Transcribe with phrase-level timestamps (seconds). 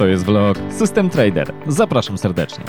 [0.00, 1.52] To jest vlog System Trader.
[1.66, 2.64] Zapraszam serdecznie.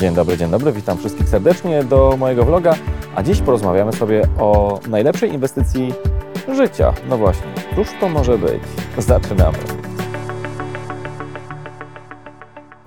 [0.00, 2.74] Dzień dobry, dzień dobry, witam wszystkich serdecznie do mojego vloga,
[3.14, 5.94] a dziś porozmawiamy sobie o najlepszej inwestycji
[6.56, 6.94] życia.
[7.08, 8.62] No właśnie, cóż to może być?
[8.98, 9.58] Zaczynamy.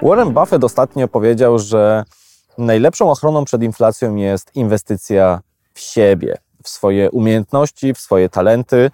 [0.02, 2.04] Warren Buffett ostatnio powiedział, że
[2.58, 5.42] najlepszą ochroną przed inflacją jest inwestycja
[5.74, 8.92] w siebie, w swoje umiejętności, w swoje talenty,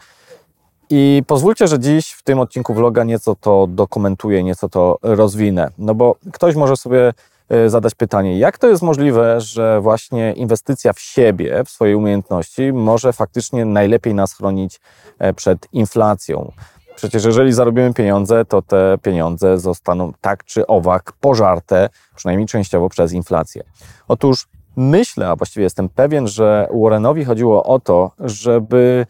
[0.89, 5.71] i pozwólcie, że dziś w tym odcinku vloga nieco to dokumentuję, nieco to rozwinę.
[5.77, 7.13] No bo ktoś może sobie
[7.49, 12.73] e, zadać pytanie, jak to jest możliwe, że właśnie inwestycja w siebie, w swoje umiejętności
[12.73, 14.79] może faktycznie najlepiej nas chronić
[15.19, 16.51] e, przed inflacją.
[16.95, 23.13] Przecież jeżeli zarobimy pieniądze, to te pieniądze zostaną tak czy owak pożarte, przynajmniej częściowo przez
[23.13, 23.63] inflację.
[24.07, 29.05] Otóż myślę, a właściwie jestem pewien, że Warrenowi chodziło o to, żeby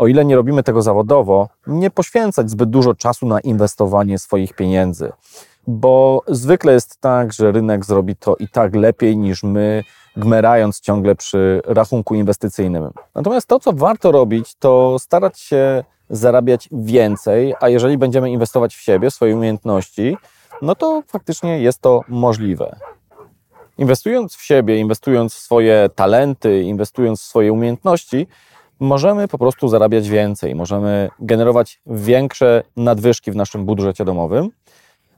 [0.00, 5.12] o ile nie robimy tego zawodowo, nie poświęcać zbyt dużo czasu na inwestowanie swoich pieniędzy.
[5.66, 9.84] Bo zwykle jest tak, że rynek zrobi to i tak lepiej niż my,
[10.16, 12.90] gmerając ciągle przy rachunku inwestycyjnym.
[13.14, 18.80] Natomiast to, co warto robić, to starać się zarabiać więcej, a jeżeli będziemy inwestować w
[18.80, 20.16] siebie, w swoje umiejętności,
[20.62, 22.76] no to faktycznie jest to możliwe.
[23.78, 28.26] Inwestując w siebie, inwestując w swoje talenty, inwestując w swoje umiejętności,
[28.80, 34.50] możemy po prostu zarabiać więcej, możemy generować większe nadwyżki w naszym budżecie domowym,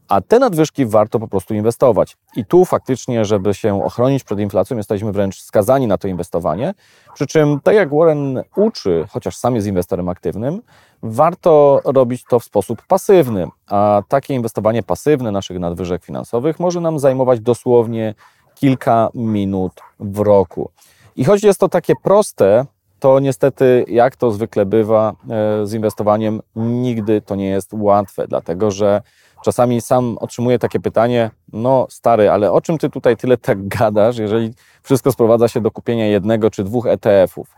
[0.08, 2.16] a te nadwyżki warto po prostu inwestować.
[2.36, 6.74] I tu faktycznie, żeby się ochronić przed inflacją, jesteśmy wręcz skazani na to inwestowanie.
[7.14, 10.62] Przy czym, tak jak Warren uczy, chociaż sam jest inwestorem aktywnym,
[11.02, 13.48] warto robić to w sposób pasywny.
[13.70, 18.14] A takie inwestowanie pasywne naszych nadwyżek finansowych może nam zajmować dosłownie
[18.54, 20.70] kilka minut w roku.
[21.16, 22.66] I choć jest to takie proste,
[23.02, 28.70] to niestety, jak to zwykle bywa e, z inwestowaniem, nigdy to nie jest łatwe, dlatego
[28.70, 29.02] że
[29.44, 34.18] czasami sam otrzymuję takie pytanie: No, stary, ale o czym ty tutaj tyle tak gadasz,
[34.18, 37.54] jeżeli wszystko sprowadza się do kupienia jednego czy dwóch ETF-ów?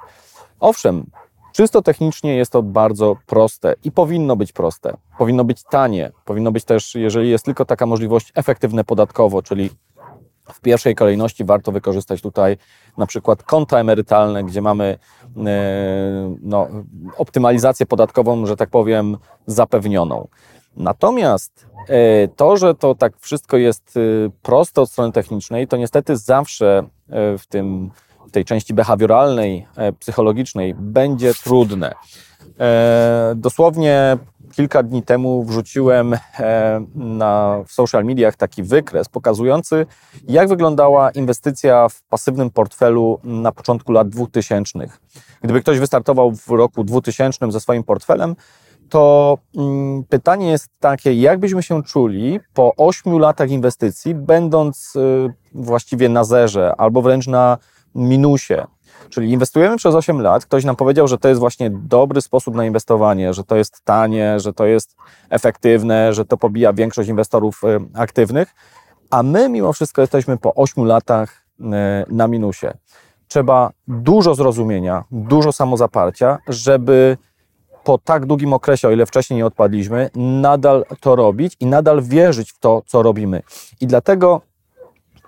[0.60, 1.06] Owszem,
[1.52, 4.96] czysto technicznie jest to bardzo proste i powinno być proste.
[5.18, 9.70] Powinno być tanie, powinno być też, jeżeli jest tylko taka możliwość, efektywne podatkowo, czyli
[10.52, 12.56] w pierwszej kolejności warto wykorzystać tutaj
[12.98, 14.98] na przykład konta emerytalne, gdzie mamy
[15.36, 15.40] e,
[16.42, 16.68] no,
[17.16, 19.16] optymalizację podatkową, że tak powiem,
[19.46, 20.28] zapewnioną.
[20.76, 24.00] Natomiast e, to, że to tak wszystko jest e,
[24.42, 26.84] proste od strony technicznej, to niestety zawsze
[27.38, 27.90] w, tym,
[28.30, 29.66] tej części behawioralnej,
[29.98, 31.94] psychologicznej będzie trudne.
[33.36, 34.18] Dosłownie
[34.54, 39.86] kilka dni temu wrzuciłem e, na, w social mediach taki wykres pokazujący,
[40.28, 44.78] jak wyglądała inwestycja w pasywnym portfelu na początku lat 2000.
[45.42, 48.36] Gdyby ktoś wystartował w roku 2000 ze swoim portfelem,
[48.88, 55.32] to mm, pytanie jest takie, jak byśmy się czuli po 8 latach inwestycji, będąc y,
[55.54, 57.58] właściwie na zerze albo wręcz na
[57.94, 58.66] minusie.
[59.10, 62.64] Czyli inwestujemy przez 8 lat, ktoś nam powiedział, że to jest właśnie dobry sposób na
[62.64, 64.96] inwestowanie, że to jest tanie, że to jest
[65.30, 68.54] efektywne, że to pobija większość inwestorów y, aktywnych,
[69.10, 71.64] a my mimo wszystko jesteśmy po 8 latach y,
[72.08, 72.66] na minusie.
[73.28, 77.16] Trzeba dużo zrozumienia, dużo samozaparcia, żeby
[77.84, 82.52] po tak długim okresie, o ile wcześniej nie odpadliśmy, nadal to robić i nadal wierzyć
[82.52, 83.42] w to, co robimy.
[83.80, 84.40] I dlatego,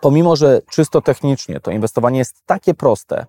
[0.01, 3.27] pomimo że czysto technicznie to inwestowanie jest takie proste,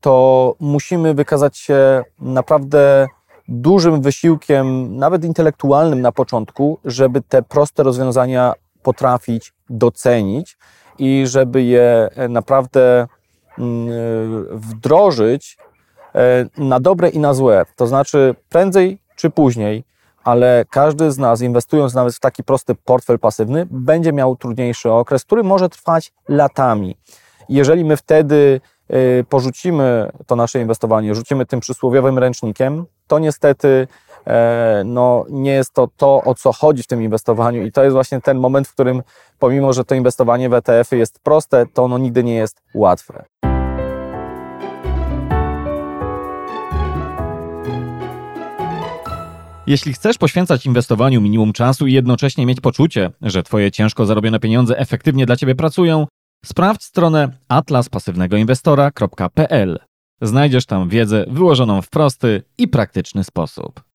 [0.00, 3.06] to musimy wykazać się naprawdę
[3.48, 8.52] dużym wysiłkiem, nawet intelektualnym na początku, żeby te proste rozwiązania
[8.82, 10.58] potrafić docenić
[10.98, 13.06] i żeby je naprawdę
[13.58, 13.88] mm,
[14.50, 15.58] wdrożyć
[16.14, 17.66] e, na dobre i na złe.
[17.76, 19.84] To znaczy, prędzej czy później,
[20.26, 25.24] ale każdy z nas, inwestując nawet w taki prosty portfel pasywny, będzie miał trudniejszy okres,
[25.24, 26.96] który może trwać latami.
[27.48, 33.88] Jeżeli my wtedy y, porzucimy to nasze inwestowanie, rzucimy tym przysłowiowym ręcznikiem, to niestety
[34.26, 37.94] e, no, nie jest to to, o co chodzi w tym inwestowaniu i to jest
[37.94, 39.02] właśnie ten moment, w którym
[39.38, 43.24] pomimo, że to inwestowanie w ETF-y jest proste, to ono nigdy nie jest łatwe.
[49.66, 54.78] Jeśli chcesz poświęcać inwestowaniu minimum czasu i jednocześnie mieć poczucie, że Twoje ciężko zarobione pieniądze
[54.78, 56.06] efektywnie dla Ciebie pracują,
[56.44, 59.78] sprawdź stronę atlaspasywnegoinwestora.pl.
[60.22, 63.85] Znajdziesz tam wiedzę wyłożoną w prosty i praktyczny sposób.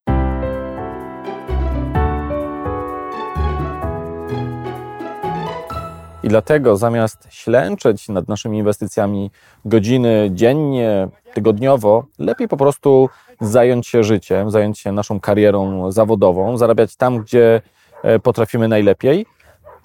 [6.24, 9.32] I dlatego zamiast ślęczeć nad naszymi inwestycjami
[9.66, 13.10] godziny dziennie, tygodniowo, lepiej po prostu
[13.42, 17.62] zająć się życiem, zająć się naszą karierą zawodową, zarabiać tam, gdzie
[18.04, 19.26] e, potrafimy najlepiej.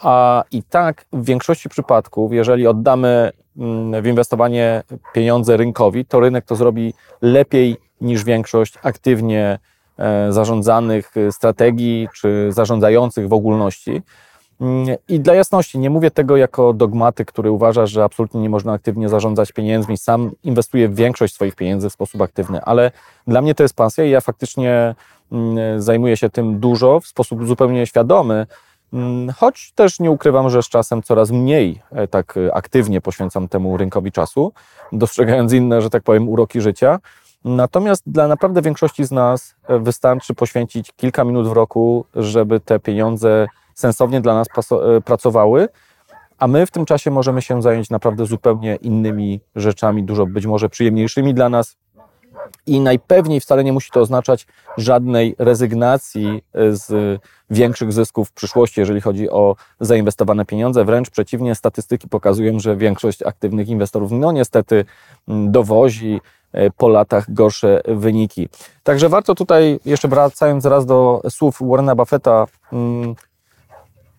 [0.00, 6.44] A i tak w większości przypadków, jeżeli oddamy mm, w inwestowanie pieniądze rynkowi, to rynek
[6.44, 9.58] to zrobi lepiej niż większość aktywnie
[9.98, 14.02] e, zarządzanych strategii czy zarządzających w ogólności.
[14.60, 18.72] Mm, I dla jasności, nie mówię tego jako dogmaty, który uważa, że absolutnie nie można
[18.72, 19.98] aktywnie zarządzać pieniędzmi.
[19.98, 22.90] Sam inwestuję większość swoich pieniędzy w sposób aktywny, ale
[23.26, 24.94] dla mnie to jest pasja i ja faktycznie
[25.32, 28.46] mm, zajmuję się tym dużo, w sposób zupełnie świadomy,
[28.92, 33.76] mm, choć też nie ukrywam, że z czasem coraz mniej e, tak aktywnie poświęcam temu
[33.76, 34.52] rynkowi czasu,
[34.92, 36.98] dostrzegając inne, że tak powiem, uroki życia.
[37.44, 42.78] Natomiast dla naprawdę większości z nas e, wystarczy poświęcić kilka minut w roku, żeby te
[42.78, 45.68] pieniądze sensownie dla nas e, pracowały,
[46.38, 50.68] a my w tym czasie możemy się zająć naprawdę zupełnie innymi rzeczami, dużo być może
[50.68, 51.76] przyjemniejszymi dla nas.
[52.66, 54.46] I najpewniej wcale nie musi to oznaczać
[54.76, 57.20] żadnej rezygnacji e, z
[57.50, 60.84] większych zysków w przyszłości, jeżeli chodzi o zainwestowane pieniądze.
[60.84, 64.84] Wręcz przeciwnie, statystyki pokazują, że większość aktywnych inwestorów, no niestety,
[65.28, 66.20] dowozi
[66.52, 68.48] e, po latach gorsze wyniki.
[68.82, 72.46] Także warto tutaj, jeszcze wracając raz do słów Warrena Buffetta,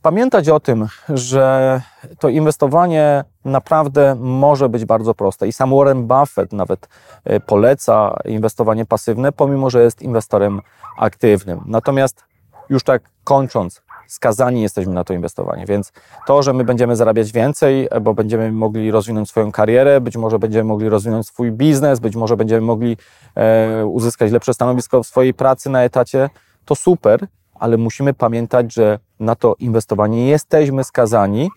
[0.08, 1.82] pamiętać o tym, że
[2.20, 5.48] to inwestowanie naprawdę może być bardzo proste.
[5.48, 6.90] I sam Warren Buffett nawet
[7.24, 10.62] e, poleca inwestowanie pasywne, pomimo że jest inwestorem
[10.98, 11.62] aktywnym.
[11.66, 12.24] Natomiast
[12.70, 15.66] już tak kończąc, skazani jesteśmy na to inwestowanie.
[15.66, 15.92] Więc
[16.28, 20.64] to, że my będziemy zarabiać więcej, bo będziemy mogli rozwinąć swoją karierę, być może będziemy
[20.64, 22.98] mogli rozwinąć swój biznes, być może będziemy mogli
[23.36, 26.30] e, uzyskać lepsze stanowisko w swojej pracy na etacie,
[26.66, 27.28] to super,
[27.60, 31.50] ale musimy pamiętać, że na to inwestowanie jesteśmy skazani.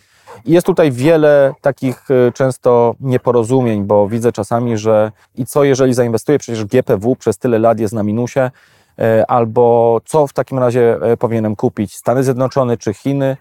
[0.45, 5.95] I jest tutaj wiele takich e, często nieporozumień, bo widzę czasami, że i co jeżeli
[5.95, 8.51] zainwestuję, przecież GPW przez tyle lat jest na minusie,
[8.99, 13.37] e, albo co w takim razie e, powinienem kupić, Stany Zjednoczone czy Chiny.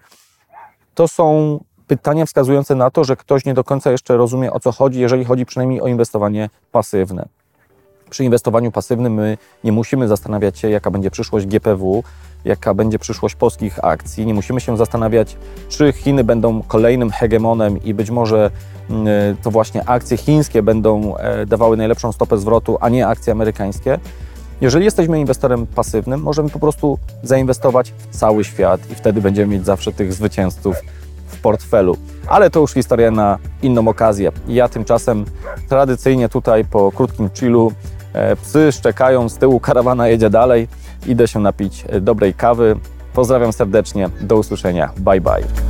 [0.94, 4.72] To są pytania wskazujące na to, że ktoś nie do końca jeszcze rozumie o co
[4.72, 7.28] chodzi, jeżeli chodzi przynajmniej o inwestowanie pasywne.
[8.10, 12.02] Przy inwestowaniu pasywnym my nie musimy zastanawiać się, jaka będzie przyszłość GPW,
[12.44, 14.26] jaka będzie przyszłość polskich akcji.
[14.26, 15.36] Nie musimy się zastanawiać,
[15.68, 18.50] czy Chiny będą kolejnym hegemonem i być może
[18.90, 23.98] mm, to właśnie akcje chińskie będą e, dawały najlepszą stopę zwrotu, a nie akcje amerykańskie.
[24.60, 29.66] Jeżeli jesteśmy inwestorem pasywnym, możemy po prostu zainwestować w cały świat i wtedy będziemy mieć
[29.66, 30.76] zawsze tych zwycięzców
[31.26, 31.96] w portfelu.
[32.26, 34.32] Ale to już historia na inną okazję.
[34.48, 35.24] Ja tymczasem
[35.68, 37.72] tradycyjnie tutaj po krótkim chillu
[38.12, 40.68] e, psy szczekają, z tyłu karawana jedzie dalej.
[41.06, 42.76] Idę się napić e, dobrej kawy.
[43.14, 44.08] Pozdrawiam serdecznie.
[44.20, 44.92] Do usłyszenia.
[44.96, 45.69] Bye bye.